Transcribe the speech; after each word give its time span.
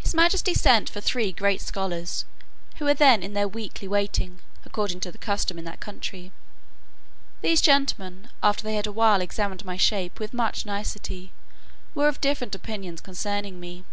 His 0.00 0.12
majesty 0.12 0.52
sent 0.52 0.90
for 0.90 1.00
three 1.00 1.32
great 1.32 1.62
scholars, 1.62 2.26
who 2.76 2.84
were 2.84 2.92
then 2.92 3.22
in 3.22 3.32
their 3.32 3.48
weekly 3.48 3.88
waiting, 3.88 4.40
according 4.66 5.00
to 5.00 5.10
the 5.10 5.16
custom 5.16 5.58
in 5.58 5.64
that 5.64 5.80
country. 5.80 6.32
These 7.40 7.62
gentlemen, 7.62 8.28
after 8.42 8.62
they 8.62 8.74
had 8.74 8.86
a 8.86 8.92
while 8.92 9.22
examined 9.22 9.64
my 9.64 9.78
shape 9.78 10.20
with 10.20 10.34
much 10.34 10.66
nicety, 10.66 11.32
were 11.94 12.08
of 12.08 12.20
different 12.20 12.54
opinions 12.54 13.00
concerning 13.00 13.58
me. 13.58 13.86